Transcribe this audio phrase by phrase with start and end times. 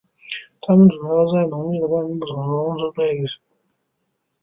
[0.63, 3.55] 它们主要在浓密的灌木丛植被生活。